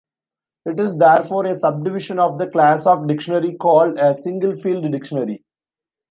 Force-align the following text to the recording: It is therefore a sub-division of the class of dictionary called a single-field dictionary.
It 0.65 0.79
is 0.79 0.97
therefore 0.97 1.45
a 1.45 1.55
sub-division 1.55 2.17
of 2.17 2.39
the 2.39 2.47
class 2.47 2.87
of 2.87 3.07
dictionary 3.07 3.55
called 3.55 3.99
a 3.99 4.19
single-field 4.19 4.91
dictionary. 4.91 5.43